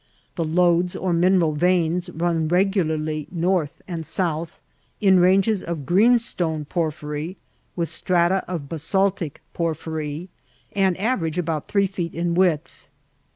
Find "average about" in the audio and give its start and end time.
10.97-11.67